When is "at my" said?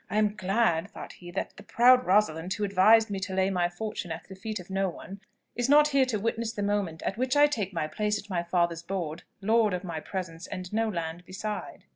8.17-8.41